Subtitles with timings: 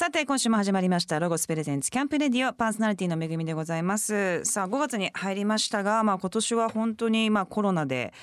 [0.00, 4.42] さて今週も始まりましたロゴスプレゼンツキャンプレディオパーソナリティのめぐみでございます。
[4.46, 8.14] さあ5月に入りましたがまあ今年は本当にまあコロナで、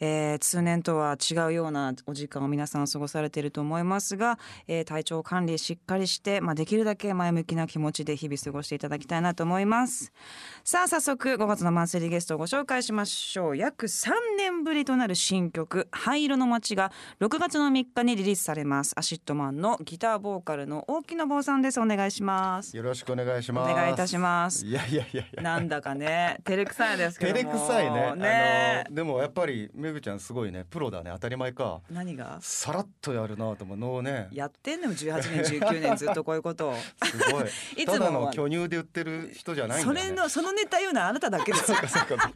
[0.00, 10.12] えー、通年とは違うようなお時間を皆さん過ごされていると思いますが、えー、体調管理しっかりしてまあできるだけ前向きな気持ちで日々過ごしていただきたいなと思います。
[10.64, 13.56] さあ早速5月のマンスリーゲストをご紹介しましょう。
[13.56, 16.90] 約3年ぶりとなる新曲灰色の街が
[17.20, 18.94] 6月の3日にリリースされます。
[18.96, 21.80] ACIDMAN のギターボーカルの大木伸夫さんです。
[21.80, 22.76] お願いします。
[22.76, 23.72] よろしくお願いします。
[23.72, 24.64] お願いいたします。
[24.64, 25.42] いやいやいやいや。
[25.42, 26.38] なんだかね。
[26.44, 28.14] 照れくさいですけど照れくさいね。
[28.16, 28.84] ね。
[28.86, 30.64] あのでもやっぱりめぐちゃんすごいね。
[30.68, 31.10] プロだね。
[31.14, 31.80] 当たり前か。
[31.90, 32.38] 何が？
[32.40, 33.76] さらっとやるなと思う。
[33.76, 34.28] のをね。
[34.32, 36.70] やってんのも18年19年 ずっとこういうこと。
[36.70, 37.44] をすごい。
[37.82, 40.10] いつもただの巨乳で売ってる人じゃないんだそよね。
[40.10, 41.72] れのそのネタ言うのはあなただけです。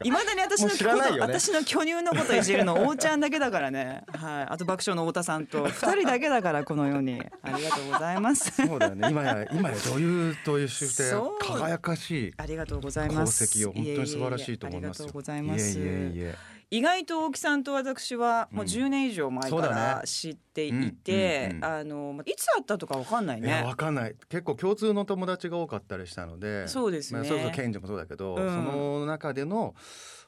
[0.03, 1.33] いまだに私のもう知らないよね。
[1.33, 4.03] 私の巨乳のこといじるのおーちゃんだけだからね。
[4.13, 4.47] はい。
[4.49, 7.21] あと爆笑の太田さんと二人だけだからこの世に。
[7.41, 8.51] ありがとうございます。
[8.51, 9.07] そうだよね。
[9.09, 11.43] 今や今や女優というしてそう。
[11.45, 13.43] 輝かしいありがとうござい功ます。
[13.43, 15.79] 績を本当に素晴らしいと思いますありがとうございます。
[15.79, 16.35] いえいえいえ。
[16.71, 20.01] 意外と大木さんと私はもう10年以上前かそうだらね。
[20.07, 21.65] 知っていうんてうんうん。
[21.65, 23.63] あのまあいつ会ったとかわかんないね。
[23.63, 24.15] わかんない。
[24.29, 27.19] 結構共通の友達が多かったりしたのでそうですね。
[27.19, 28.49] まあ、そうそうケンジもそうだけど、うん。
[28.49, 29.75] その中での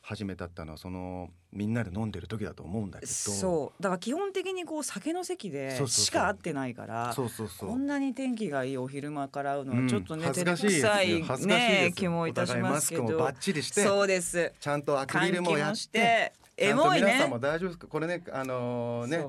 [0.10, 3.12] 初めてだったのはそのみんなで飲んでる時だと思うんだけど。
[3.12, 3.84] そう。
[3.84, 7.70] だから基本的にこう酒の席でしか会ってないからそうそうそう。
[7.70, 11.90] こんなに天気がいいお昼間から会うのはちょっとね、うん照れくさい恥ずかしいですよ。
[11.90, 13.30] ね気もいたしますけど。
[13.60, 14.54] そうです。
[14.62, 17.88] ちゃんとアクリルもやってしてエちゃんとモいね皆さんも大丈夫ですか？
[17.88, 19.28] これねあのーね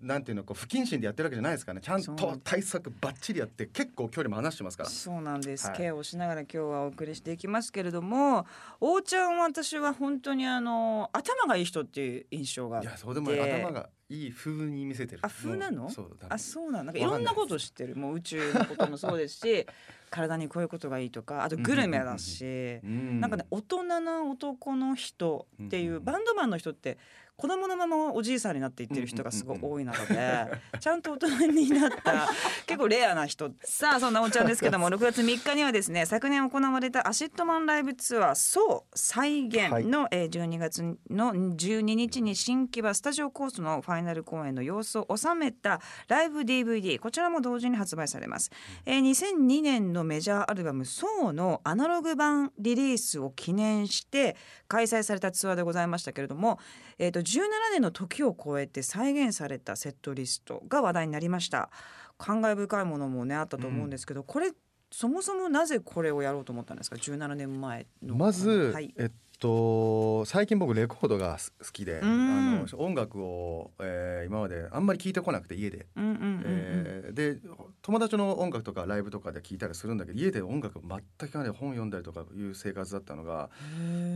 [0.00, 1.82] なんていうのこう不謹慎でやってるわけじゃないですからね。
[1.84, 4.88] ちゃんと対策バッチリやって結構距離も離してますから。
[4.88, 5.76] そうなんです、はい。
[5.76, 8.46] ケアをしながら今日はお送りしていきますけれども
[8.80, 12.88] おーちゃんは私は本当にあの頭がいい人っていう印象があって。
[12.88, 15.20] いやそうでも頭がいい風に見せてる。
[15.22, 15.90] あ風なの？
[15.90, 17.94] そうだあそうなんなんかいろんなこと知ってる。
[17.94, 19.66] もう宇宙のこともそうですし
[20.10, 26.04] 体にこういうことがいいとかあとグルメだし、うんなんかね大人な男の人っていう、うんうん。
[26.04, 26.98] バンドマンの人って
[27.40, 30.46] 子供のままおじいさんになっていってる人がすごい多い中で、
[30.78, 32.28] ちゃんと大人になった
[32.66, 33.50] 結構レアな人。
[33.64, 48.50] さあそんなおちゃんですけども 6月3日にはですね昨年行われた ACIDMAN ライブツアー「創、再現」のえー12月の12日に新木場スタジオコースのファイナル公演の様子を収めたライブ DVD こちらも同時に発売されます。
[48.84, 54.36] えー2002年のメジャーアルバム「そうのアナログ版リリースを記念して
[54.70, 56.60] 開催されたツアーでございましたけれども、
[56.96, 57.42] えー、と17
[57.72, 61.70] 年の時を超えて再現されたセットリストが話題になりました。
[62.18, 63.90] 感慨深いものもねあったと思うん。
[63.90, 64.52] ですけど、これ
[64.92, 68.14] そもそもなぜこれをやろうと思ったんですか？17年前の。
[68.14, 69.10] まず、はい、えっ
[69.40, 72.04] と最近僕レコードが好きで、ん。
[72.04, 76.42] あの音楽を、えー今まであんまり聞いてこなくて家で、うんうんうんうん。
[76.46, 77.40] えーで
[77.82, 83.50] 友達の音楽とかライブとかで聞いたりするんだけど家で音楽を全く聞かないで本読んだりとかいう生活だったのが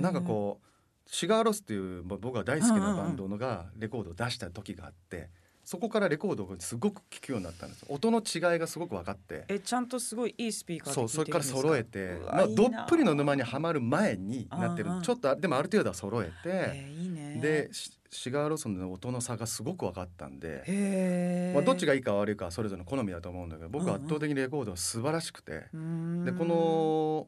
[0.00, 0.66] なんかこう
[1.06, 5.30] シガーロスっていうまあ僕が大好きなバンドのがレコードを出した時があって
[5.64, 7.84] そこからレコードをすごく聴くようになったんです。
[7.88, 9.44] 音の違いがすごく分かって。
[9.48, 17.38] えちゃんとすごいいいスピーカーでそうそれから揃えてまあどっぷりの沼にはまる前になってるちょっとあでもある程度は揃えてえーいいね。
[17.40, 21.52] でシシガーロスの音の差がすごく分かったんで。
[21.54, 26.24] まあ、どっちがいいか悪いかはそれぞれの好みだと思うんだけど僕は圧倒的にレコードは素晴らしくて、うーん。
[26.24, 27.26] でこの、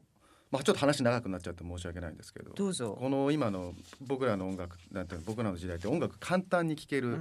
[0.49, 2.53] まあ、ちょっと話長くなっちゃって申し訳ないんですけど。
[2.53, 2.97] どうぞ。
[2.99, 7.17] この今の僕らの音楽なんて僕らの時代って音楽簡単に聴ける、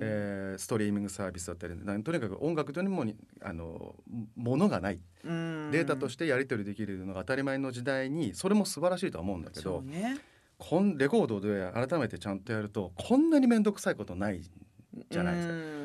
[0.00, 3.94] えーストリーミングサービスだったりなんとにかく音楽というのもにあの
[4.36, 5.00] ものがない。
[5.24, 5.70] うん。
[5.72, 10.18] データとしてやり取りできるのが当たり前の時代にそれも素晴らしいとは思うんだけそどうね。
[10.58, 14.42] こんレコードで改めてちゃんとやるとこんなに面倒くさいことない
[15.10, 15.79] じゃないですか。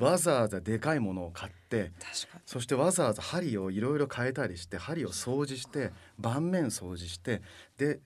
[0.00, 1.92] かわざわざでかいものを買って
[2.46, 7.42] そしてわざわざ針をいろいろ変えたりして針を掃除して盤面掃除して
[7.76, 8.00] で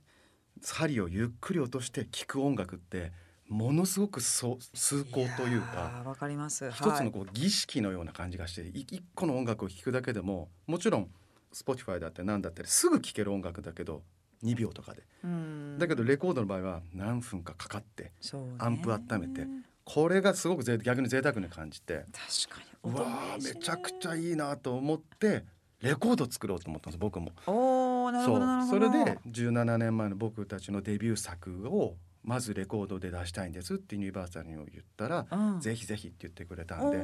[0.62, 3.12] 針をゆっくり落として聴く音楽って
[3.49, 6.71] ものすごくそう崇高というかわかります。
[6.71, 11.11] 一つのこう儀式のような感じがしてい一個の音楽を聴くだけでももちろん
[11.52, 14.02] Spotify だったり何だったりすぐ聴ける音楽だけど
[14.43, 15.02] 2秒とかで。
[15.23, 15.79] うん。
[15.79, 18.12] だけどレコードの場合は何分かかかってね。
[18.58, 19.46] アンプ温めて
[19.84, 22.06] これがすごくぜ逆に贅沢に感じて
[22.46, 22.92] 確かに。
[22.94, 25.44] 音うわーもいいしねめちゃくちゃいいなと思って
[25.81, 27.32] レコード作ろうと思ったんです僕も。
[27.46, 34.66] おーなるそれで17年前の僕たちのデビュー作をまずレコードで出したいんですってユニバーサルに言っ
[34.96, 35.60] たら、うん。
[35.60, 36.96] ぜひぜひって言ってくれたんで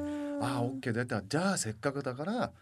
[0.42, 1.22] ああ OK 出た。
[1.22, 2.52] じゃあせっかくだから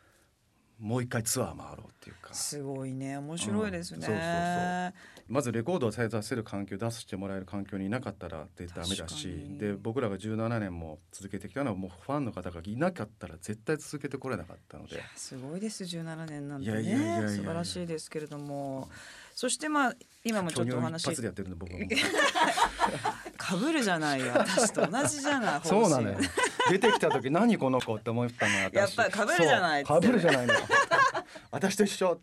[0.80, 2.34] もう一回ツアー回ろうっていうか。
[2.34, 3.18] すごいね。
[3.18, 4.02] 面白いですね、うん。
[4.02, 9.28] そうそうそうまずレコードを出せる環境出してもらえる環境にいなかったら絶対ダメだし
[9.58, 15.02] で僕らが17年も続けてきたのはもうファンの方がいなかったら絶対続けてこれなかったので。
[15.14, 15.84] すごいです。
[15.84, 17.22] 17年なんていやいやいやいやいや。
[17.22, 18.88] ね素晴らしいですけれども。
[19.34, 19.94] そしてまあ
[20.24, 21.04] 今もちょっとお話。
[21.04, 21.84] 去年一発でやってるんで僕はも。
[21.84, 24.86] うかぶるじゃないよ私と。
[24.86, 26.18] 同じじゃない そうなのよ。
[26.70, 28.74] 出てきた時何この子って思ったの私。
[28.74, 30.06] やっぱり被るじゃないっつって。
[30.06, 30.12] そう。
[30.12, 30.54] 被るじゃないの。
[30.54, 30.60] よ
[31.52, 32.18] 私と一緒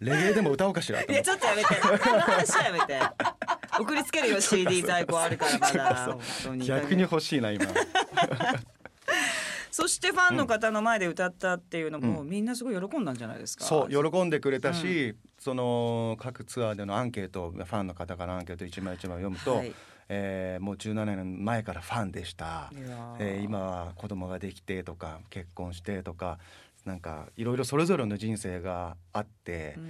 [0.00, 1.30] レゲエでも歌おうかしらといや思って。
[1.30, 1.74] ちょっとやめて。
[1.80, 3.00] その話はやめて。
[3.80, 6.18] 送りつけるよ CD 在庫あるからまだ。
[6.64, 7.66] 逆に欲しいな今。
[9.70, 13.64] そしてファンの方の前で歌ったっていうのも、みんなすごい喜んだんじゃないですか。
[13.64, 19.72] そう喜んでくれたし、その各ツアーでのアンケートファンの方からアンケート一枚一枚読むと、はい。
[20.08, 22.72] えーもう17年前からファンでした。
[23.20, 26.38] えー今は子供ができてとか結婚してとか
[26.88, 29.88] なんかいろいろそれぞれの人生があって、うん。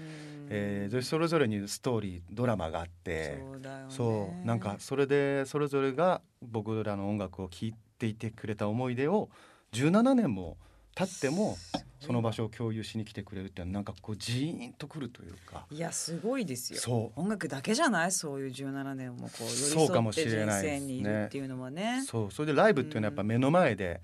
[0.50, 3.84] えーでそれぞれにストーリードラマがあってそうだよね。
[3.90, 9.28] そうなんかそれでそれぞれが僕らの音楽を聴いていてくれた思い出を
[9.72, 10.56] 17年も
[10.94, 11.56] 経っても
[12.00, 15.66] その場所を共有しに来てくれるっていうのはなんかこうジーンとくるというか。
[15.70, 17.12] いやすごいですよ。
[17.14, 18.12] 音楽だけじゃない？
[18.12, 20.80] そういう17年もこう寄りそうかも添って人しれないですね。
[20.80, 22.02] 生にいるっていうのはね。
[22.06, 22.32] そう。
[22.32, 24.00] それでライブっていうのはやっぱ目の前で、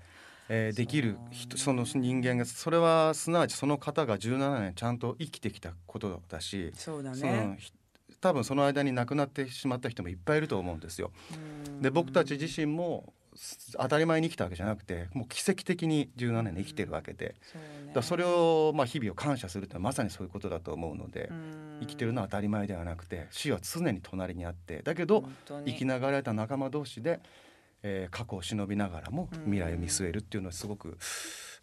[0.49, 7.57] えーできる人その人間がそれはすなわちその方が17年ちゃんと生きてきたことだし、そうだね。
[7.59, 7.73] ひ
[8.21, 11.11] 多分その間に亡くなってしまった人もいっぱいいると思うんですよ。
[11.67, 11.81] うん。
[11.81, 17.87] で僕たち自身もす当たり前に生きたわけじゃなくてもう奇跡的に17年で生きてるわけで、そうね。
[17.87, 21.77] だからそれをまあ日々を感謝するってのはまさにそういうことだと思うので、うん。
[21.81, 24.81] 生きてるのは当たり前ではなくて死は常に隣にあって。
[24.81, 25.25] だけど
[25.65, 27.19] 生きながらえた仲間同士で、
[27.87, 29.43] えー過去を忍びながらもうん。
[29.43, 30.97] 未来を見据えるっていうのはすごく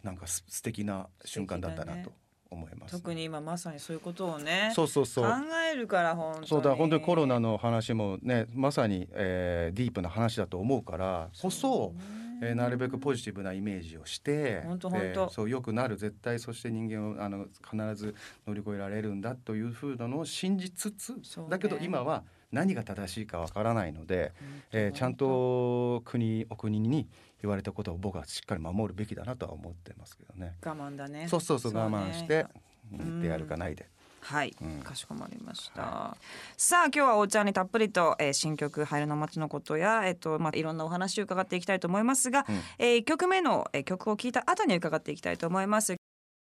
[0.03, 2.11] なんかす素敵な瞬間だったなと
[2.49, 2.91] 思います。
[2.97, 5.25] 特に今まさにそういうことをねそうそうそう。
[5.25, 5.31] 考
[5.71, 6.47] えるから本当に。
[6.47, 11.93] そうだ本当にコロナの話もねまさに、えーディープな話だと思うからこそ、
[12.41, 15.05] えーなるべくポジティブなイメージをして本当本当。
[15.05, 18.15] えーそう良くなる絶対そして人間をあの必ず
[18.45, 21.21] 乗り越えられるんだというふうなのを信じつつ、ね。
[21.49, 22.23] だけど今は
[22.53, 24.31] 何が正しいかわからないので、
[24.71, 27.09] えーちゃんと国お国に
[27.41, 30.55] 言われたことを僕はしっかり守るべきだなとは思ってますけどね。
[30.63, 31.27] 我慢だね。
[31.27, 31.79] そうそうそうね。
[31.79, 32.45] 我慢して、
[32.93, 32.99] うん。
[32.99, 33.89] うん、でやるかないで。
[34.21, 34.79] はい、うん。
[34.81, 36.15] かしこまりました。
[36.55, 42.55] さあ今日はお茶にたっぷりと、えー新曲「ハイルの街のことや」えっとまあ、いろんなお話を伺っていきたいと思いますが、うん。
[42.77, 45.95] えー、1曲目の、えー曲を聴いた後に伺っていきたいと思います。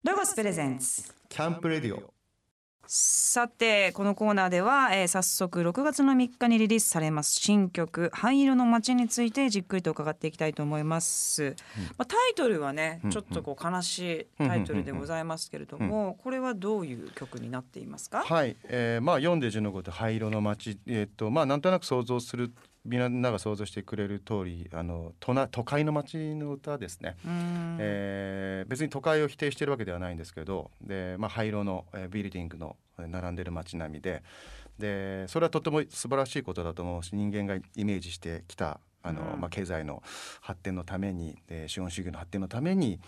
[0.04, 1.14] ロゴスプレゼンツ。
[1.28, 2.12] キャンプレディオ。
[2.94, 11.56] さてこのコーナーでは、えー早速6月の3日にリリースされます新曲「灰色の街」についてじっくりと伺っていきたいと思います、
[11.96, 13.98] まあ、タイトルはねうんちょっとこう悲し
[14.40, 18.24] いタイトルでございますけれどもこれはどういう曲になっていますか？
[18.24, 22.52] はい、えー、まあ読んで字のごと灰色の街えっ、とまあなんとなく想像する
[22.84, 27.16] みんなが想像してくれる通りあの都な都会の街の歌ですね。
[27.78, 34.22] えー別に都会を否定しているわけではないんですけどで、まあ、灰色の、えービルディングのえー並んでる街並みで
[34.78, 39.40] でそれはとても素晴らしいことだと思うし人間がイメージしてきたあの、うん。
[39.40, 40.02] まあ、経済の
[40.40, 43.00] 発展のために、えー資本主義の発展のために、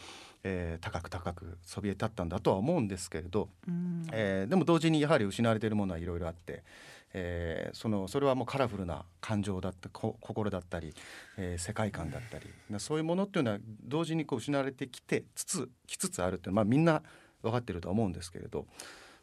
[0.43, 4.07] えー高く高くそびえ立ったんだとは思うんですけれど、うん。
[4.13, 6.65] えーでも同時にやはり失われているものはいろいろあって、
[7.15, 10.93] えーそのそれはもうカラフルな感情だったこ心だったり、
[11.39, 17.03] えー世界観だったり、なそういうものっていうのは同時にこう失われてきてつつきつつあるっていうのは、まあ、みんな
[17.43, 18.65] 分かってるとは思うんですけれどだ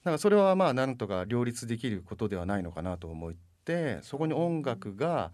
[0.05, 3.33] からそれはまあなんとか両立できることではないのかなと思っ
[3.65, 5.31] てそこに音楽が、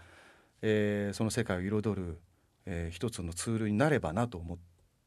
[0.61, 2.17] えーその世界を彩る、
[2.65, 4.57] えー一つのツールになればなと思っ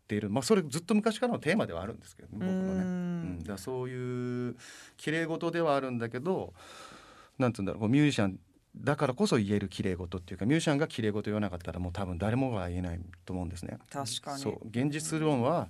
[0.06, 2.80] ている、まあ、それずっと昔からのテーマではあるんですけどね僕のね。
[2.80, 3.38] ううん。
[3.40, 4.56] ん、だそういう
[4.96, 6.52] 綺麗事ではあるんだけど
[7.40, 8.38] なんつうんだろうこうミュージシャン
[8.76, 13.78] だからこそ言える綺麗事っていうかミュージシャンが綺麗事言わなかったらもう多分誰もが言えないと思うんですね。
[13.90, 14.42] 確かに。
[14.42, 14.68] そう。
[14.68, 15.68] 現実論は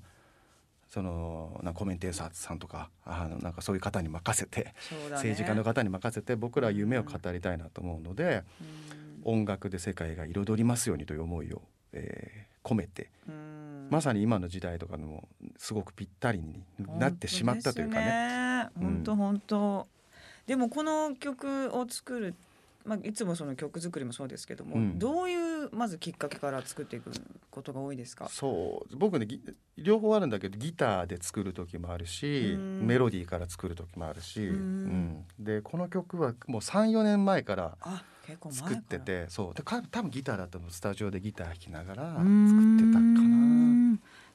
[0.88, 4.74] そのなコメンテーターさんとかあのなんかそういう方に任せて、ね。
[5.12, 8.42] 政治家の方に任せて僕らは夢を語りたいなと思うので、
[9.24, 9.32] うん。
[9.32, 11.62] 音楽で世界が彩りますようにという思いを、
[11.92, 13.88] えー込めてうん。
[13.90, 16.62] まさに今の時代とかにもすごくぴったりに
[16.98, 18.68] なってしまったというかね。
[18.78, 19.88] 本当本当
[20.50, 22.34] でもこの曲を作る
[22.84, 24.98] まあいつもその曲作りもそうですけども、うん。
[24.98, 27.12] どういうまずきっかけから作っていく
[27.52, 28.28] ことが多いですか？
[28.28, 29.40] そう僕ねぎ
[29.78, 32.84] 両方あるんだけどギターで作る時もあるしうん。
[32.84, 34.56] メロディーから作る時もあるし、うん。
[34.56, 35.24] うん。
[35.38, 37.76] でこの曲はもう34年前から。
[38.50, 39.54] 作っててそう。
[39.54, 42.79] でか多分ギターだったのスタジオでギター弾きながら作っ。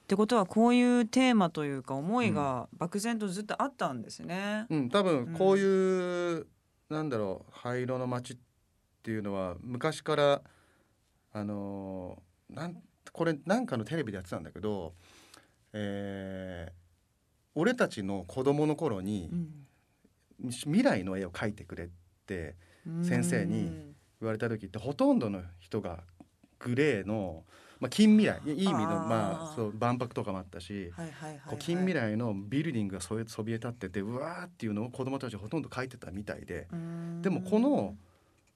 [0.05, 4.67] ってことはこういうテーマというか思いが漠然とずっとあったんですね。
[4.69, 6.45] うん、多分こういう、
[6.91, 8.37] なんだろう灰色の街っ
[9.01, 10.41] ていうのは昔から
[11.33, 12.77] あのーなん
[13.11, 14.93] これなんかのテレビでやってたんだけど、
[15.73, 16.85] えー
[17.57, 19.31] 俺たちの子供の頃に
[20.41, 21.87] 未来の絵を描いてくれっ
[22.27, 22.55] て
[23.01, 23.71] 先生に
[24.19, 26.03] 言われた時ってほとんどの人が
[26.59, 27.45] グレーの、
[27.79, 31.39] まあ、近未来いい意味のまあそう万博とかもあったし、はいはいはいはい。
[31.47, 37.21] こう近未来のビルディングがそそびえ立っててうわーっていうのを子供たちはほとんど描いてたみたいでうん。
[37.21, 37.95] でもこの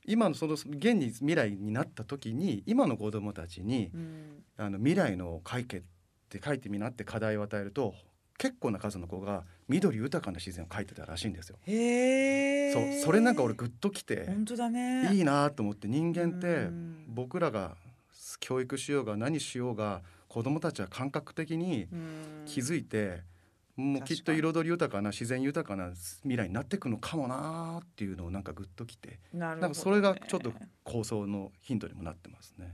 [0.05, 4.43] 今のその現に未来になった時に今の子供たちにうん。
[4.57, 5.81] あの未来の描けっ
[6.29, 7.93] て書いてみなって課題を与えると
[8.37, 11.57] 結構な数の子が緑豊かな自然を描いてたらしいんですよ。
[12.73, 15.13] そうそれなんか俺グッときて本当だね。
[15.13, 17.05] いいなと思って人間ってうん。
[17.09, 17.75] 僕らが
[18.39, 22.45] 教育しようが何しようが子供たちは感覚的にうん。
[22.45, 23.21] 気づいて
[23.75, 25.91] もうきっと彩り豊かな自然豊かな
[26.23, 29.61] 未来になっていくのかもなっていうのをなんかグッときてなるほどね。
[29.61, 30.51] なんかそれがちょっと
[30.83, 32.73] 構想のヒントにもなってますね。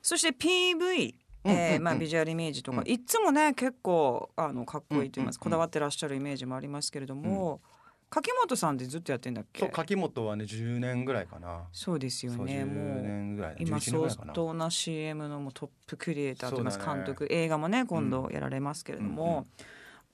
[0.00, 1.60] そして PV うんうんうん。
[1.72, 2.90] えーまあ、ビジュアルイメージとか、うん。
[2.90, 5.38] いつもね結構あのかっこいいと言います。
[5.38, 5.58] か、うんうんうん。
[5.58, 7.60] こだわってらっしゃるイメージもありますけれども、
[8.08, 9.60] 柿本さんってずっとやってんだっけ？
[9.60, 11.64] そう柿本はね10年ぐらいかな。
[11.72, 14.34] そうですよそう10ねもう年ぐらい今11年ぐらいかな。
[14.34, 16.84] 相当な CM のもうトップクリエイターといいますね。
[16.86, 19.46] 監督映画もね今度やられますけれども、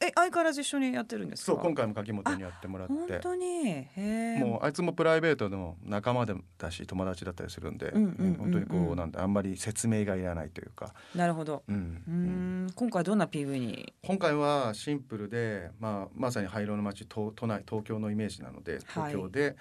[0.02, 1.52] え相変わらず一緒にやってるんですか？
[1.52, 2.94] そう今回も柿本にやってもらって。
[2.94, 3.68] 本当に？
[3.68, 4.38] へえ。
[4.38, 11.62] もうあいつもプライベートでも仲間でだし友達だったりするんで、うんうん本当にこうなんだあんまり説明がいらないというか、なるほど。
[11.68, 12.02] うん。
[12.06, 12.66] うーん。
[12.75, 13.92] 今回どんな PV に？
[14.02, 19.56] 今回はシンプルで、まあ、まさに灰色の街都都内東京のイメージなので東京で、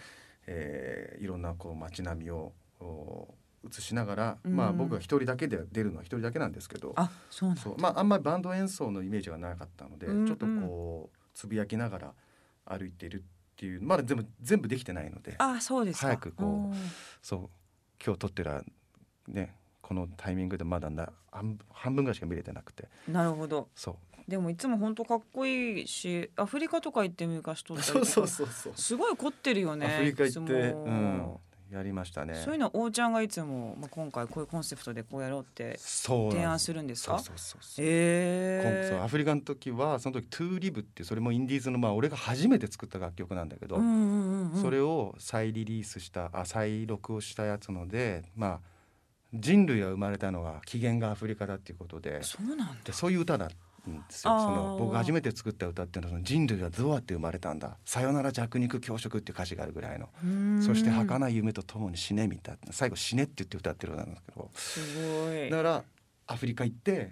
[0.48, 3.34] えーいろんなこう街並みをお
[3.68, 4.56] 映しながら、うん。
[4.56, 10.28] まあ、僕が一人だけで出るのは一人だけなんですけどあそうまあ、あんまりバンド演奏のイメージがなかったので、うんうん。
[10.28, 12.14] ちょっとこうつぶやきながら
[12.66, 13.22] 歩いているっ
[13.56, 16.08] ていうまだ全部全部できてないのであそうですか。
[16.08, 16.74] 早くこううん。
[17.22, 17.50] そう
[18.04, 18.64] 今日撮ってら
[19.28, 22.88] ねこのタイミングでまだな半半分ぐらいしか見れてなくて。
[23.08, 23.70] なるほど。
[23.76, 23.96] そう。
[24.28, 28.74] でもいつも本当かっこいいしアフリカとか行って昔撮ったりとかそうそうそうそう。
[28.76, 31.38] すごい凝ってるよねアフリカ行って、うん、
[31.72, 32.36] やりましたね。
[32.36, 37.18] そういうのおーちゃんがいつも、まあ、今回こういうコンセプトでこうやろうって提案すするんですか？
[37.20, 37.86] そうそうそうそう。
[37.88, 43.96] え今そうアフリカの時はその時「トゥーリブってそれもインディーズのまあ俺が初めて作った楽曲なんだけど、うんうんう
[44.50, 48.60] んうん、それを再リリースしたあ再録をしたやつのでまあ
[49.34, 52.22] 人類が生まれたのが起源がアフリカだっていうことで。
[52.22, 52.66] そうなんだ。
[52.84, 53.48] でそういう歌な
[53.90, 54.34] んですよ。
[54.34, 54.42] あー。
[54.44, 57.78] その僕が初めて作った歌っていうのは人類はどうやって生まれたんだ。
[57.86, 60.10] さよなら弱肉強食っていう歌詞があるぐらいの。
[60.62, 64.50] そして儚い夢とともに死ねみたいな最後死ねって言って歌ってる歌なんですけど。
[64.54, 65.50] すごい。
[65.50, 65.84] だから
[66.28, 67.12] アフリカ行って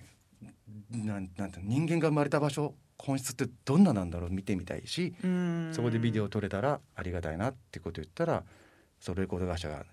[0.92, 5.72] なんなんて人間が生まれた場所本質ってどんななんだろう見てみたいしうん。
[5.74, 8.44] そこでビデオ撮れたらありがたいなってこと言ったら
[9.00, 9.86] そのレコード会社が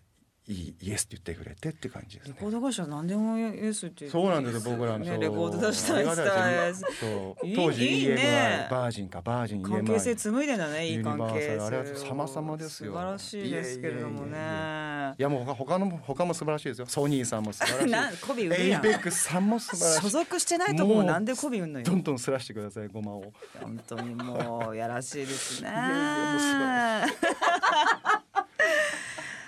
[0.49, 2.35] いいイエスって言ってくれてって感じですね。
[2.37, 2.49] レコ。
[2.49, 7.57] ード会社何でもイエスってそうなんですよ僕らの、ねレコード出したいそう。
[7.57, 8.69] 当時いいね。
[8.71, 11.61] バージンかバージン関係性紡いでんだねいい関係性。
[11.61, 12.93] あれは様々ですよ。
[12.93, 15.15] 素晴らしいですけれどもね。
[15.19, 16.87] いやもう他他の他も素晴らしいですよ。
[16.87, 17.91] ソニーさんも素晴らしい。
[17.91, 18.87] なん媚び売るやん。
[18.87, 21.85] エイベックスさんも素晴らし所い属してないとこもなんで媚び売んのよ。
[21.85, 23.33] どんどんすらしてくださいごまを。
[23.61, 25.71] 本当にもうやらしいですね。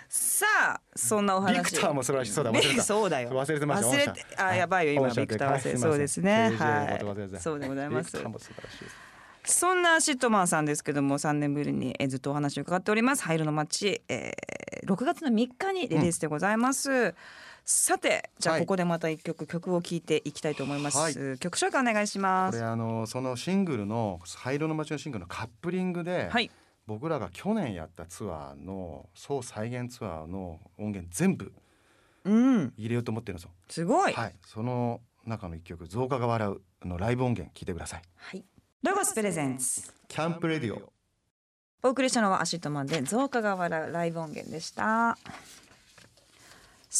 [0.08, 1.58] さあそんなお話。
[1.58, 2.22] ビクターもそうだ。
[2.22, 2.82] 忘れてた。
[2.82, 3.30] そうだよ。
[3.30, 3.86] 忘れてました。
[3.88, 6.52] 忘れてあやばいよ今ビクター忘れそうですね。
[6.58, 7.38] はい。
[7.40, 8.16] そうでございます。
[9.44, 13.22] そんなシットマンさんですけども3年ぶりにえーずっとお話を伺っております。
[13.22, 17.14] 灰色の街、えー、6月の3日にリリースでございます。
[17.64, 18.62] さてじゃあはい。
[18.62, 22.58] ここでまた一曲曲を聴いていきたいと思います、は曲紹介お願いします。
[22.58, 26.50] これあのそのシングルの灰色の街のシングルのカップリングで、はい
[26.88, 31.52] 僕らが去年やったツアーの総再現ツアーの音源全部
[32.24, 32.72] うん。
[32.78, 33.50] 入れようと思ってるんですよ。
[33.68, 38.02] すごい、はい、その中の一曲「増加が笑う」のライブ音源聞いてください。
[38.16, 38.44] はい、
[38.82, 40.90] LOGOS presents CAMP RADIO。
[41.82, 45.18] お送りしたのは ACIDMAN で造花が笑うライブ音源でした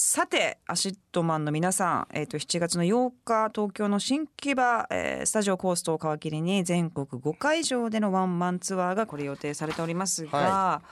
[0.01, 10.83] さて ACIDMAN の皆さん、えー、と7月の8日東京の新木場、えースタジオコーストを皮切りに全国5会場でのワンマンツアーがこれ予定されておりますが、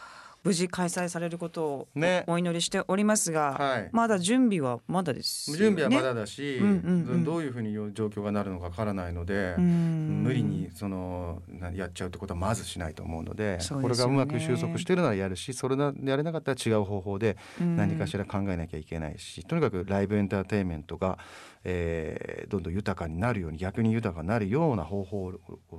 [0.47, 2.25] 無事開催されることをね。
[2.27, 3.91] お祈りしておりますが、はい。
[3.93, 5.63] まだ準備はまだですよね。
[5.63, 7.25] 準備はまだだし、うんうんうん。
[7.25, 10.23] どういうふうに状況がなるのかわからないので、うん。
[10.23, 13.59] 無理にそのなやっちゃうってことはまずしないと思うのでね。
[13.83, 21.19] これがうまく収束してるならやるしそれがやれなかったら違う方法で何かしら考えなきゃいけないし、とにかくライブエンターテインメントが、
[21.65, 25.33] えーどんどん豊かになるように逆に豊かになるような方法を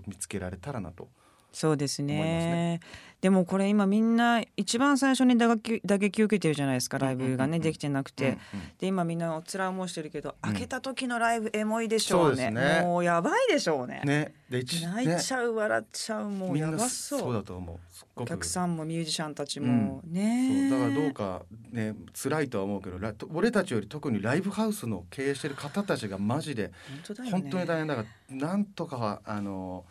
[0.06, 1.08] 見つけられたらなと。
[1.52, 2.16] そうですね。
[2.16, 2.80] ね。
[3.20, 7.56] でもこれ今みんな一番最初に打撃打撃受けてるじゃないですかライブがね、うんうん。
[7.56, 8.40] うんできてなくて、うんうん
[8.78, 10.52] で今みんなおつらい思いしてるけど、うん。
[10.52, 12.52] 開けた時のライブエモいでしょうね。
[12.52, 12.82] ね。
[12.84, 14.02] もうやばいでしょうね。
[14.06, 14.34] ね。
[14.50, 17.20] で一泣いちゃう、笑っちゃうもうやばそう。
[17.20, 17.78] そうだと思う。
[18.16, 20.70] お客さんもミュージシャンたちも、ね。
[20.70, 20.80] そう。
[20.80, 26.72] だからどうかね辛いとは思うけどラ俺たちより特にライブハウスの経営してる方たちがマジで
[27.06, 27.32] 本当ね。
[27.32, 29.86] 本当に大変だからなんとかはあの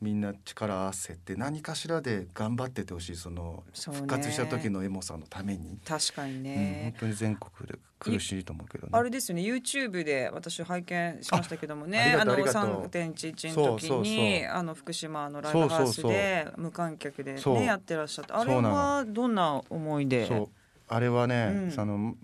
[0.00, 3.16] みんな力合わせて何かしらで頑張っててほしい。
[3.16, 8.90] その復活した時のエモさのために、確かにうん、ね本、当に全国で苦しいと思うけどね。
[8.94, 9.42] あれですよね。
[9.42, 12.16] YouTube で私拝見しましたけどもね。
[12.18, 18.32] あありがとう3.11の時にあの福島のライブハウスで無観客でねやってらっしゃって。
[18.32, 20.48] あれはどんな思いでそう
[20.92, 21.70] あれはね、うん。
[21.70, 22.16] その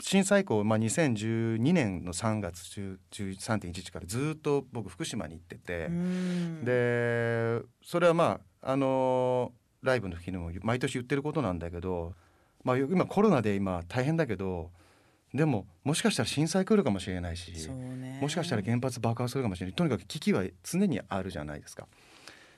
[0.00, 6.64] 震災以降、まあ、2012年の3月10 13.11からずっと僕福島に行ってて、うん。
[6.64, 9.52] でそれはまああの
[9.82, 12.14] ライブの日にも毎年言ってることなんだけど、
[12.64, 14.70] まあ、今コロナで今大変だけど
[15.32, 18.18] でももしかしたら震災来るかもしれないし、ね。
[18.20, 19.74] もしかしたら原発爆破するかもしれない。
[19.74, 21.86] とにかく危機は常にあるじゃないですか。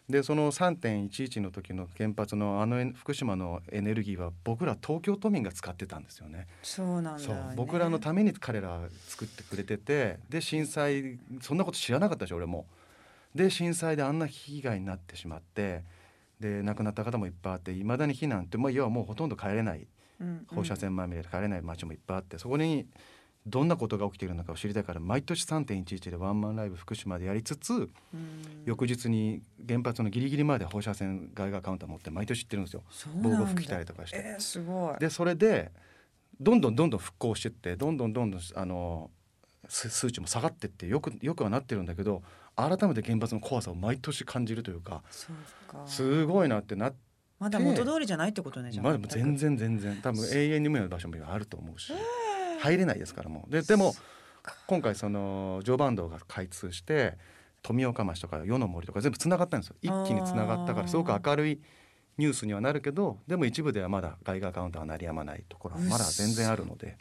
[0.09, 6.49] でその3.11の時の原発のあのエ福島のエネルギーは僕ら東京都民が使ってたんですよね。
[6.63, 12.67] そうなんだそうよね僕らのために彼ら作ってくれててで震災そんなこと知らなかったでしょ俺も。
[13.35, 15.85] で震災であんな被害になってしまって
[16.39, 19.87] で亡くなった方もいっぱいあっていまだに避難って、まあ、要はもうほとんど帰れない
[20.49, 22.87] 放射線まみれで帰れない街もいっぱいあってそこに
[23.45, 27.91] どんなことが起きているのかを知りたいから毎年3.11でワンマンライブ福島でやりつつうん。
[28.65, 32.83] 翌日に原発のギリギリまで放射線外貨カウンター持って毎年行ってるんですよ。
[33.21, 34.19] 防護服着たりとかして。
[34.19, 34.99] えーすごい。
[35.01, 35.73] でそれで
[36.41, 39.11] どんどんどんどん復興してってどんどんどんどんあの
[39.69, 42.23] す数値も下がってってよくよくはなってるんだけど
[42.57, 45.83] 改めて原発の怖さを毎年感じるというかそうか。
[45.87, 46.99] すごいなってなって。
[47.41, 48.85] まだ元通りじゃないってことねじゃあ。
[48.85, 50.01] まあ全然全然。
[50.01, 51.93] 多分永遠に無理な場所もあると思うし
[52.63, 53.51] 入れないですからもう。
[53.51, 53.95] ででも
[54.67, 57.19] 今回その常磐道が開通して
[57.63, 59.77] 富岡町とか与の森とか全部つながったんですよ。
[59.83, 61.61] 一気につながったからすごく明るい
[62.19, 66.99] ニュースにはなるけどでも一部ではまだ外貨カウンターは鳴りやまないところはまだ全然あるので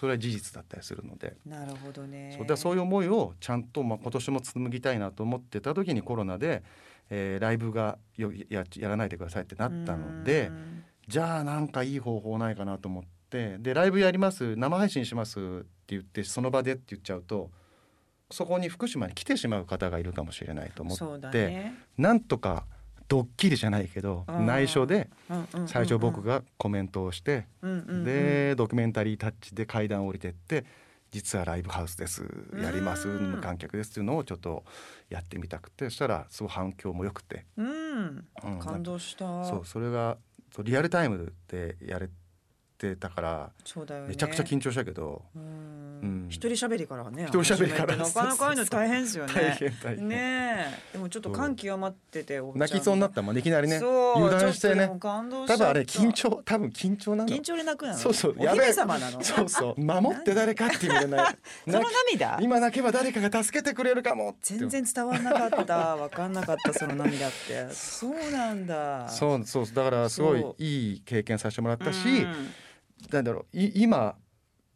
[0.00, 1.36] それは事実だったりするので。
[1.44, 2.34] なるほどね。
[2.36, 6.62] そうだそういう思いをちゃんと、まあ、今年も紡ぎたいなと思ってた時にコロナで、
[7.10, 10.84] えーライブがよややらないでくださいってなったのでうん。
[11.06, 17.50] じゃあなんかいい方法ないかなと思ってでライブやります生配信しますって言ってその場でって言っちゃうと
[18.30, 21.74] そこに福島に来てしまう方がいるかもしれないと思って、だね。
[21.98, 22.64] なんとか
[23.08, 25.10] ドッキリじゃないけど内緒で
[25.66, 27.46] 最初僕がコメントをして、
[28.04, 30.64] でドキュメンタリータッチで階段を降りてって
[31.10, 32.24] 実はライブハウスです
[32.62, 34.62] やりますうん無観客ですっていうのをちょっと
[35.08, 38.24] やってみたくてそしたらすごい反響も良くて、うん。
[38.44, 38.58] うん。
[38.60, 39.44] 感動した。
[39.44, 40.18] そうそれが
[40.62, 42.08] リアルタイムでやれ
[42.80, 44.06] てたからね。
[44.08, 45.22] めちゃくちゃ緊張したけど、
[46.28, 47.96] 一人喋りからね一人喋りから。
[47.96, 49.34] なかなかああいうの大変ですよね。
[49.34, 50.92] 大変大変、ねえ。
[50.94, 53.20] でもちょっと感極まってて泣きそうになった。
[53.20, 54.86] もんねいきなりね油断してね。
[54.86, 59.22] 多分あれ緊張多分緊張なの緊張で泣くなのそうそうお姫様なの。
[59.22, 59.80] そうそう。
[59.80, 61.36] 守って誰かっていう意味でない。
[61.68, 62.38] その涙？
[62.40, 65.96] 今泣けば誰かが助けてくれるかも全然伝わんなかった。
[66.00, 67.68] 分かんなかったその涙って。
[67.72, 69.08] そうなんだ。
[69.10, 69.66] そうそう。
[69.66, 72.50] だからすごいいい経験させてもらったし、うん
[73.10, 74.16] なんだろうい今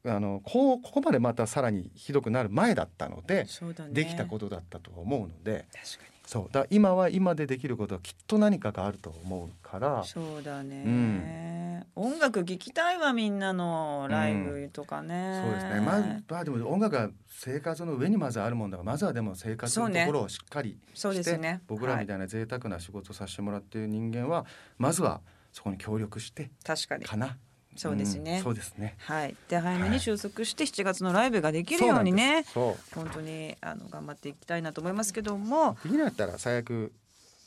[0.07, 3.89] あのこうここまでまたさらにひどくなる前だったので、ね。
[3.91, 15.81] できたことだったと思うので確かそうだ今は今でできることはきっと何かがあると思うからにそうだね、音楽聴きたいわみんなのライブとかね、そうですね。
[15.81, 21.61] まあ、まあでも音楽が生活の上にまずあるもんだからまずはでも生活のところをしっかりそうですね。
[21.67, 24.47] 僕らみたいな贅沢な仕事をさせてもらっている人間は、
[24.79, 25.21] まずは
[25.53, 27.05] そこに協力して確かに。
[27.05, 27.37] かな。
[27.77, 28.39] そうですね。
[28.41, 28.97] んそうですね。
[28.99, 29.35] はい。
[29.49, 32.95] で早めに収束して7月のライブができるようにね、そうなんです。
[32.95, 35.77] 本当にあの頑張っていきたいなと思いますけども。
[35.83, 36.93] できなかったら最悪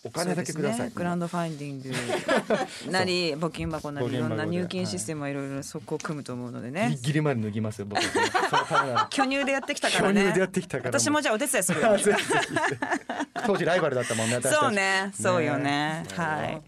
[0.04, 0.88] お金だけください。
[0.88, 1.92] ね、クラウドファンディング
[2.92, 8.02] なり募金箱なりいろんな入金システムはいろいろそこを組むと思うのでギねリギリまで脱ぎますよ僕。
[9.10, 10.34] 巨乳でやってきたからね。
[10.84, 11.82] 私もじゃあお手伝いする
[13.46, 15.12] 当時ライバルだったもんねそうね。
[15.20, 16.04] そうよね。
[16.04, 16.06] ね。
[16.16, 16.62] はい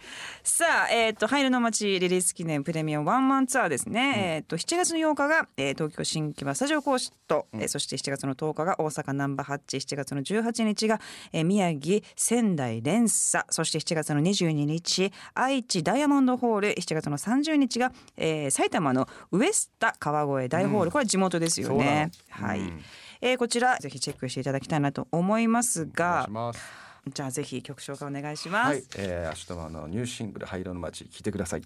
[0.49, 9.77] さあえっ、とハイルの街リリース記念プレミアムワンマンツアーですね、えっ、と7月の8日が、えー東京新木場スタジオ講師と、えーそして7月の10日が大阪ナンバーハッチ。
[9.77, 10.99] 7月の18日が、
[11.31, 13.45] えー宮城仙台連鎖。
[13.51, 16.69] そして7月の22日愛知ダイヤモンドホール。
[16.73, 22.11] 7月の30日が、えー埼玉のウエスタ川越大ホール、これは地元ですよね。
[22.31, 22.81] はい、うん。
[23.21, 26.27] えーこちらぜひチェックしていただきたいなと思いますが
[27.11, 28.69] じゃあぜひ曲紹介お願いします。
[28.69, 31.61] はい、えー、明日はあのニューシングル灰色の街聞いてください。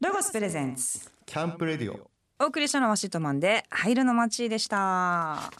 [0.00, 1.10] ロゴスプレゼンツ。
[1.26, 2.10] キャンプレディオ。
[2.40, 5.50] お送りしたのはシットマンで灰色の街でした。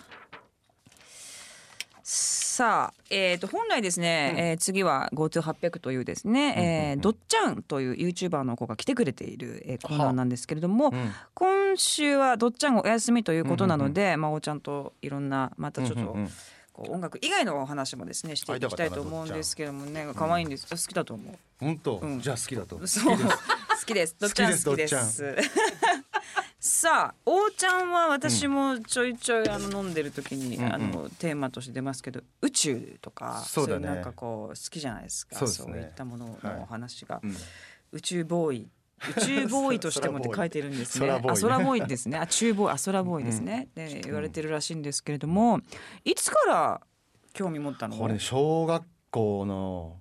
[2.55, 11.13] さあ、えー、と本来ですね、えー次は GoTo800 というですね、えー、どっちゃんという YouTuber の子が来てくれている、えー、コーナーなんですけれども、うん。
[11.35, 16.31] 今週はどっちゃんがお休みということなので、まあおちゃんといろんなまたちょっと、うんうんうん
[16.75, 21.35] こう音楽以外のお話もですねしていきたいと思うんですけどもね可愛いんです好きだと思う。
[21.61, 23.29] 本当、うんじゃあ好きだとそう 好
[23.87, 24.17] きです。
[24.19, 25.37] どっちゃん好きですす。
[26.59, 35.47] さあ、おーちゃんは私もちょいちょいあの飲んでる時に、うんうんあのテーマとして出ますけど、宇宙とかそうだねいなんかこう好きじゃないですか。
[35.47, 37.37] そうねいったものはいのお話が、うん
[37.93, 38.69] 宇宙ボーイ。
[39.11, 41.07] 宇宙ボーイとしてもって書いてるんですね。
[41.07, 42.19] 空ボーイボーイですね。
[42.19, 43.69] あ、中ボーイ、あ、空ボーイですね。
[43.75, 45.61] で、言われてるらしいんですけれども、
[46.05, 46.81] いつから
[47.33, 47.97] 興味持ったの？
[47.97, 49.97] これね小学校の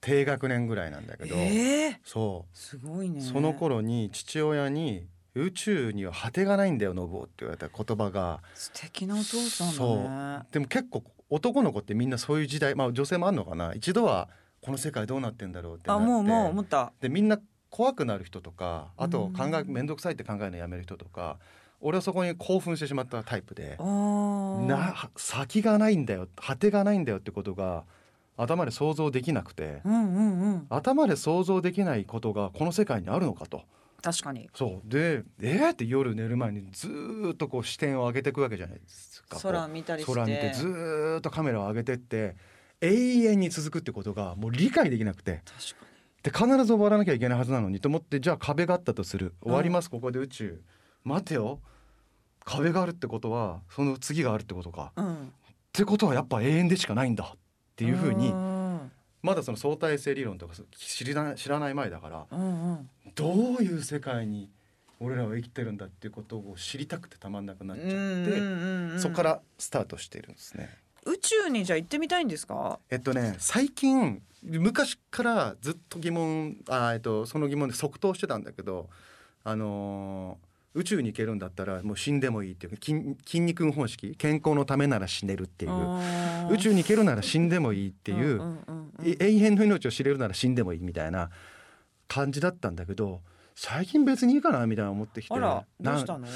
[0.00, 3.20] 低学年ぐらいなんだけど、ええそすごいね。
[3.20, 10.46] うその頃に父親に宇宙には果てがないんだよノブオって言われた言葉が素敵なお父さんだそねう。
[10.52, 13.72] でも結構男の子ってみんなそういう時代まあ女性もあるのかな？
[13.74, 14.28] 一度は
[14.60, 16.92] この世界どうなってんだろうってなってあ、もうもう思った。
[17.00, 17.38] でみんな
[17.74, 21.38] 怖くなる人とかあと考えうん面倒くさいって考えるのやめる人とか
[21.80, 27.82] 俺はそこに興奮してしまったタイプでな先がないんだよ果てがないんだよってことが
[28.36, 30.66] 頭で想像できなくてうんうんうん。
[30.70, 33.62] 頭で想像できないことがこの世界にあるのかと。
[34.02, 34.48] 確かに。
[34.54, 34.88] そう。
[34.88, 40.12] でえー、って夜寝る前にずーっとこう視点を上げていくわけじゃないですか空見たりして。
[40.12, 42.36] 空見てずーっとカメラを上げてって
[42.80, 45.42] 永遠に続くってことがもう理解できなくて。
[45.44, 45.93] 確か
[46.24, 49.34] で必ず終わらなきゃいけないはずなのにと思ってじゃあ壁があったとする。
[49.42, 50.62] 終わります、ここで宇宙。
[51.04, 51.60] 待てよ。
[52.44, 54.92] 壁があるってことはその次があるってことか。
[54.96, 55.14] にうん。
[55.14, 55.22] っっ
[55.72, 57.34] てことはやっぱ永遠でしかないんだ。
[57.34, 57.38] っ
[57.76, 58.90] ていうふうにん。
[59.22, 62.90] まだその相対性理論とか知らない知らない前だからうんうん。
[63.14, 64.50] どういう世界に
[65.00, 70.70] 俺らは生きてるんだっていうことを知りたくてたまんなくなっちゃって、そこからスタートしているんですね。
[71.06, 72.78] 宇宙にじゃあ行ってみたいんですか？
[72.90, 78.88] えっとね最近昔からずっと疑問あ、えっと、その疑問で即答してたんだけど、
[79.44, 85.72] あのー宇宙に行けるんだったらもう死んでもいいっていう筋筋肉方式健康のためなら死ねるっていう。
[86.50, 88.58] 宇宙に行けるなら死んでもいいっていう、
[89.20, 91.30] 永遠の命を知れるなら死んでもいいみたいな
[92.08, 93.20] 感じだったんだけど
[93.54, 95.34] 最近別にいいかなみたいな思ってきて。
[95.34, 96.26] あらどうなしたの？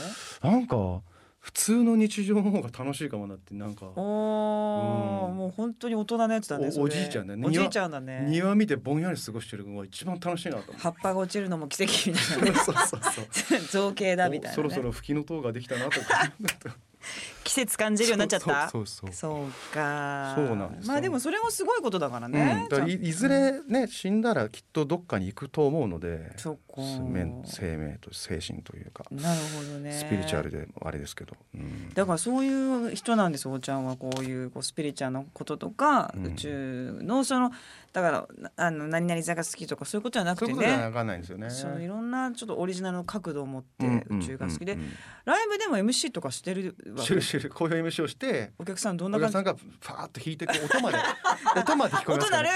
[0.40, 1.02] なんか
[1.40, 3.86] 普通の日常の方が楽しいかもなってなんか。
[3.94, 5.36] おーうん。
[5.36, 7.46] もう本当に大人のやつだねおおじいちゃんだね。
[7.46, 8.26] おじいちゃんだね。
[8.28, 10.72] 庭見てぼんやり過ごしてるのが一番楽しいなと。
[10.76, 13.00] 葉っぱが落ちるのも奇跡みたいなね そうそう
[13.40, 13.60] そう。
[13.70, 16.32] 造形だみたいな、ね、そろそろ吹きの塔ができたなとか
[17.48, 18.68] 季節感じるようになっちゃった？
[18.68, 19.74] そうそうそう。
[19.74, 20.34] か。
[20.36, 20.92] そうなんですよ。
[20.92, 26.82] まあでもそれもすごいことだからうねん、だからいいずれね死んだらきっとどっかに行くと思うのでそっか。
[27.02, 29.92] 面生命と精神というかなるほどね。
[29.92, 31.88] スピリチュアルであれですけど、うん。
[31.94, 36.26] だからそういう人なんですおちゃんはこういうこうスピリチュアルのこととか、うん。
[36.26, 37.50] 宇宙のその
[37.92, 41.48] だからなあの何々座が好きとかそういうことじゃなくそういてねうことじゃわかんないんですよね。
[41.50, 44.88] そのいろんなちょっとオリジナルの角度を持ってうん宇宙が好きで、うんうん
[45.24, 49.32] ライブでも MC とかしてるわける知るこういう MC をしてお客さんどんおな感じ？
[49.32, 50.98] 客さんがファーッと弾いて音まで
[51.60, 52.48] 音まで聞こえますから音鳴る？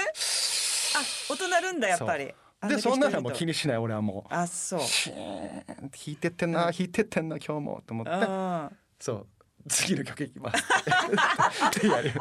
[0.95, 2.33] あ音鳴るんだやっぱり。
[2.67, 4.33] でそんなのもう気にしない俺はもう。
[4.33, 4.79] あそう。
[4.81, 8.11] シーン弾いてってんな弾いてってんな今日もと思って。
[8.13, 9.27] あそう
[9.67, 10.63] 次の曲いきます。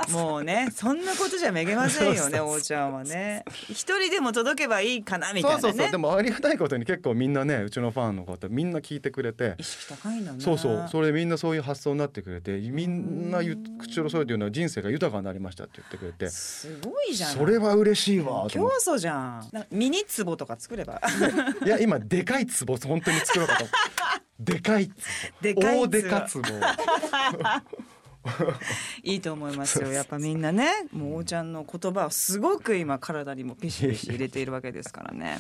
[0.12, 2.48] もうねそんなことじゃめげませんよねそうそうそう。
[2.50, 3.44] おーちゃんはね。
[3.68, 5.62] 一人でも届けばいいかなみたいなね。
[5.62, 5.90] そうそうそう。
[5.90, 9.55] でもありがたいことに結構みんなねうちのファンの方みんな聞いてくれて。
[9.59, 10.88] 意識高いんだねそうそう。
[10.90, 13.40] それでみんなそういう発想になってくれてみんな
[13.78, 16.28] 口を揃えて言うのは人生が豊かになりましたって言ってくれて。
[16.31, 17.33] すごいじゃん。
[17.33, 19.50] それは嬉しいわと競争じゃん。
[19.70, 21.00] ミニ壺とか作れば。
[21.61, 23.66] て いや今でかい壺本当に作ろうかと
[24.38, 24.92] でかい壺
[25.40, 26.42] でかい壺大でか壺
[29.03, 29.90] いいと思いますよ。
[29.90, 35.38] やっぱみんなねもうおーちゃんの言葉をすごく今体にもピシピシ入れているわけですからね。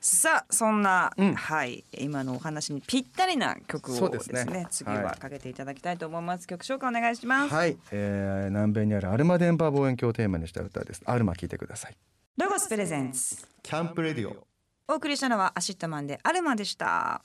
[0.00, 1.34] さあそんな、うん。
[1.34, 4.44] はい今のお話にぴったりな曲をですすね。
[4.44, 5.18] ね次ははい。
[5.18, 11.02] かけていただきたいと思います、曲紹介お願いします、はい、えー、南米にあるアルマ電波望遠鏡をテーマにした歌です。
[11.06, 11.96] アルマ聞いてください。
[12.36, 13.46] LOGOS presents。
[13.62, 14.46] CAMP RADIO。
[14.88, 17.22] お送りしたのは ACIDMAN でアルマでした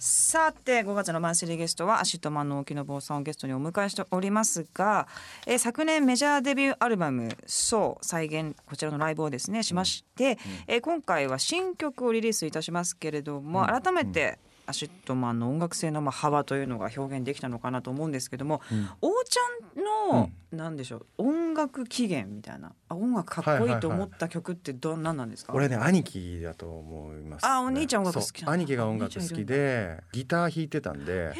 [0.00, 5.08] さて5月のマンスリーゲストはアシットマンの沖野坊さんをゲストにお迎えしておりますが、
[5.44, 18.60] えー昨年メジャーデビューアルバム「創、再現」こちらのライブをですねしまして、えー今回は新曲をリリースいたしますけれども、改めて ACIDMAN の音楽性のまあ幅というのが表現できたのかなと思うんですけども、
[19.00, 31.32] おーちゃんの、なんでしょう音楽起源みたいなあ音楽かっこいいと思った曲ってどんなんなんですか、俺ね兄貴だと思います、ね、あお兄ちゃん音楽好き兄貴が音楽好きでギター弾いてたんで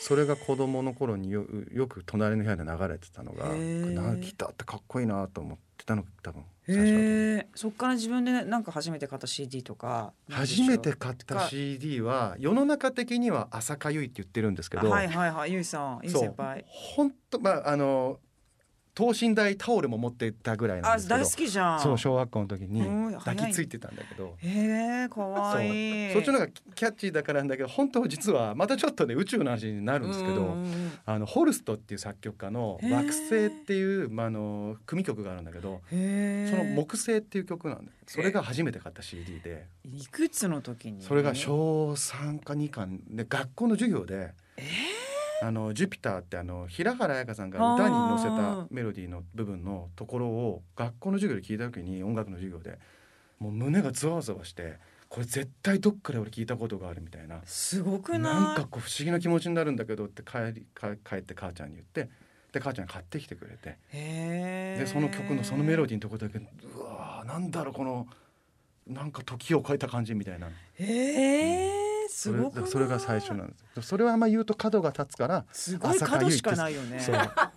[0.00, 15.52] それが子供の頃によよく隣の部屋で流れてたのがなギターってかっこいいなと思ってたのが多分へえそっから自分でなんか初めて買った CD とか初めて買った CD は世の中的には朝かゆいって言ってるんですけど、はいはいはい。
[15.52, 16.22] ゆいさんゆいそう。
[16.22, 18.18] 先輩本当まああの
[18.96, 21.80] 等身大タオルも持ってたぐらいなんあですけど大好きじゃん。
[21.80, 24.36] そう小学校の時にうん抱きついてたんだけど。
[24.38, 26.12] へえかわいい。
[26.14, 26.22] そう。
[26.24, 30.56] そっちの方がキャッチーだからなんだけど本当実はまたちょっとね宇宙の話になるんですけど、
[31.04, 37.90] あのホルストっていう作曲家のへー「惑星」っていう、まあ、あの組曲があるんだけどその「木星」っていう曲なんだよ。
[38.06, 39.66] それが初めて買った CD で。
[39.84, 41.02] いくつの時に？
[41.02, 44.32] それが小3か2かで学校の授業で。
[45.42, 52.78] あのジュピターってあの平原綾香さんが歌に乗せたメロディーの部分のところを学校の授業で聞いた時に音楽の授業で
[53.38, 57.40] もう胸がゾワゾワしてこれ絶対どっかで俺聞いたことがあるみたいな。
[57.44, 58.20] すごくない？
[58.34, 62.08] なんかこう不思議な気持ちになるんだけどって帰り帰帰って母ちゃんに言って
[62.52, 63.76] で母ちゃんが買ってきてくれて。
[63.92, 66.42] でその曲のそのメロディーのとこだけう
[66.80, 68.08] わーなんだろうこの
[68.86, 70.48] なんか時を超えた感じみたいな。
[70.48, 71.95] へえすそ
[72.32, 77.00] れごくそれが最初なんですそれはあんま言うと角が立つからすごい角しかないよね。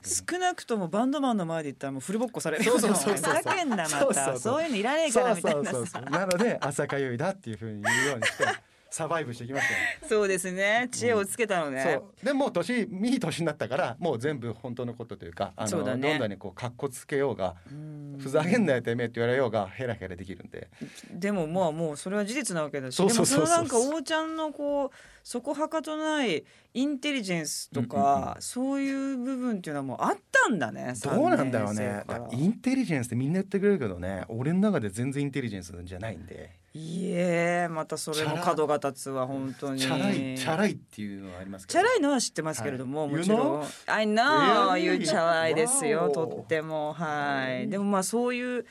[0.03, 4.37] 少なくともバンドマンの前で言ったらもうフルボッコされるよそうそうそうそうふざけんなまた。
[4.37, 5.71] そういうのいらねえからみたいな。
[5.71, 6.03] そうそうそう。
[6.03, 8.45] そうなので朝かゆいだっていうふうに言うようにして
[8.91, 9.79] サバイブしてきましたよ。
[10.09, 10.89] そうですね。
[10.91, 11.89] 知恵をつけたのね、そ
[12.21, 12.25] う。
[12.25, 16.11] でもう年いい年になったからもう全部本当のことというかあのそうだね。
[16.11, 18.17] どんなにこう格好つけようがうん。
[18.19, 20.69] ふざけんなよてめえって言われようがヘラヘラできるんで。
[21.11, 22.95] でもまあもうそれは事実なわけだし。
[22.95, 23.57] そうそうそうそう。
[23.57, 24.89] でもそのなんか王ちゃんのこう
[25.23, 30.93] そこはかとないインテリジェンスとか、そういう部分っていうのはもうあったんだね。
[31.03, 34.25] どうなんだろう3ねインテリジェンスってみんな言ってくれるけどね。
[34.27, 39.81] 俺の中で全然インテリジェンスじゃないんでいえまたそれも角が立つわ本当に。
[39.81, 41.79] チャラいチャラいっていうのはありますけど。
[41.79, 43.11] チャラいのは知ってますけれども、はい。
[43.15, 43.63] もちろん?
[43.87, 46.93] I know you チャラいですよとっても。
[46.93, 47.67] はい。
[47.69, 48.65] でもまあそういう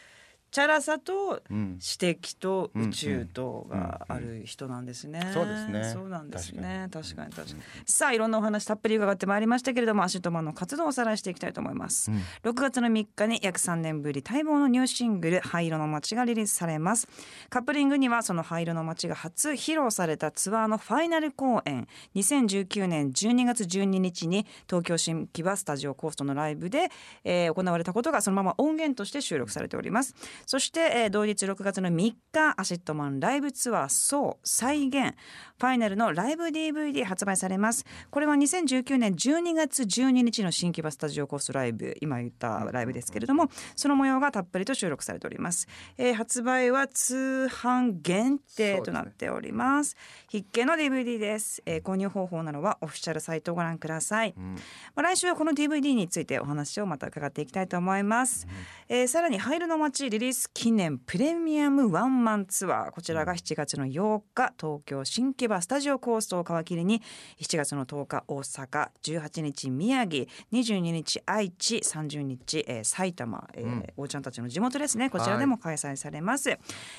[0.51, 5.21] チャラさとうん知的と宇宙とがある人なんですね。
[5.35, 6.89] そうですねそうなんですね。
[6.91, 7.61] 確確かに確かに。
[7.87, 12.11] さあいろんなお話たっぷり伺ってまいりましたけれども、 ACIDMAN の活動をおさらいしていきたいと思います。
[12.11, 17.09] うん6月の3日に約3年ぶり待望のニューシングル灰色の街がリリースされます。
[17.51, 26.89] カップリングにはその灰色の街が初披露されたツアーのファイナル公演、2019年12月12日に東京新木場スタジオコーストのライブで、
[27.25, 30.15] えー行われたことがそのまま音源として収録されております。
[30.47, 35.15] そして、えー同日6月の3日 ACIDMAN ライブツアー創、再現。
[35.59, 37.85] ファイナルのライブ DVD 発売されます。
[38.11, 41.97] これは2019年12月12日の新木場スタジオコーストライブ。
[42.01, 49.97] 今言ったライブですけれどもその模様がたっぷりと収録されております、えー発売は通販限定となっております。
[50.29, 54.55] 必見の DVD です、えー購入方法などはオフィシャルサイトをご覧ください、うん。
[54.55, 54.61] ま
[54.97, 58.47] あ、来週はこの DVD についてお話をまた伺っていきたいと思います、
[58.89, 67.03] えーさらに「ハイルの街」リリース記念プレミアムワンマンツアーこちらが7月の8日東京新木場スタジオコーストを皮切りに
[67.41, 73.87] 7月の10日大阪18日宮城22日愛知30日、えー埼玉、えーうん。
[73.97, 75.11] おーちゃんたちの地元ですね。
[75.11, 76.59] こちらでも開催されます、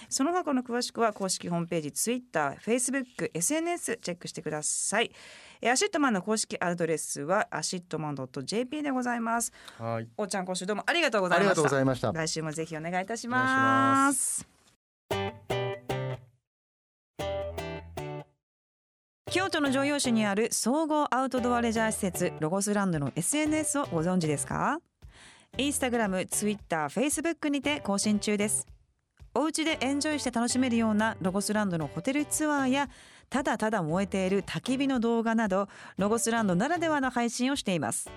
[0.09, 5.11] その他の詳しくは公式ホームページ Twitter、Facebook、SNS チェックしてください。
[5.61, 9.51] えー ACIDMAN の公式アドレスはアシットマン .jp でございます。
[9.77, 10.07] はい。
[10.17, 11.51] おーちゃん今週どうもありがとうございました。
[11.51, 12.11] ありがとうございました。
[12.13, 14.47] 来週もぜひお願いいたしまいします。
[19.31, 24.79] 京都の城陽市にある総合アウトドアレジャー施設ロゴスランドの SNS をご存知ですか？
[25.57, 28.65] インスタグラム、ツイッター、フェイスブックにて更新中です。
[29.35, 32.89] お家でエンジョイして楽しめるようなロゴスランドのホテルツアーや
[33.29, 38.09] ただただ燃えている焚き火の動画などロゴスランドならではの配信をしています。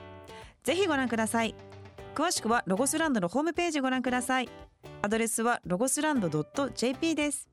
[0.65, 1.55] ぜひご覧ください。
[2.14, 4.48] 詳しくはロゴスランドのホームページご覧ください。
[5.01, 6.29] アドレスはロゴスランド
[6.75, 7.48] .jp です。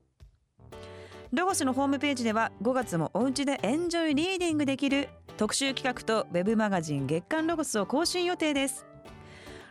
[1.32, 8.84] ロゴスのホームページでは5月もお家でエンジョイリーディングできる特集企画とウェブマガジン月刊ロゴスを更新予定です。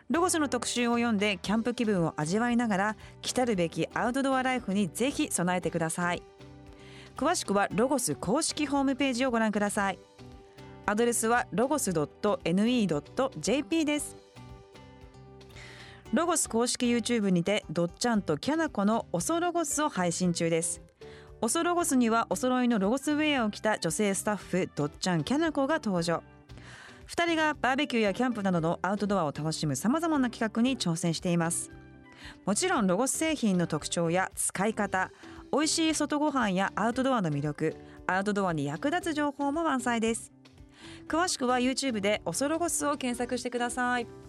[0.09, 6.23] ロゴスの特集を読んでキャンプ気分を味わいながら来たるべきアウトドアライフにぜひ備えてください。
[7.15, 9.99] 詳しくはロゴス公式ホームページをご覧ください。
[10.87, 12.25] アドレスはロゴス .ne.jp
[13.85, 14.28] です。
[16.11, 20.81] ロゴス公式 YouTube にてどっちゃんとキャナコのおそロゴスを配信中です。
[21.39, 26.23] おそロゴスにはお揃いのロゴスウェアを着た女性スタッフどっちゃんキャナコが登場。
[27.07, 31.69] 2人がバーベキューやキャンプなどのアウトドアを楽しむさまざまな企画に挑戦しています。
[32.43, 35.11] もちろんロゴス製品の特徴や使い方
[35.51, 37.75] 美味しい外ご飯やアウトドアの魅力
[38.07, 40.31] アウトドアに役立つ情報も満載です。
[41.07, 44.28] 詳しくは YouTube でおそロゴスを検索してください。